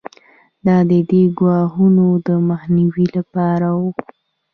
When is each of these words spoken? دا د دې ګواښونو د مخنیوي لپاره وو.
دا 0.65 0.77
د 0.89 0.91
دې 1.09 1.23
ګواښونو 1.37 2.07
د 2.27 2.29
مخنیوي 2.49 3.05
لپاره 3.17 3.67
وو. 3.79 3.91